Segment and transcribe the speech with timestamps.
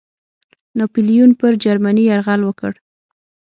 [0.77, 2.73] ناپلیون پر جرمني یرغل وکړ.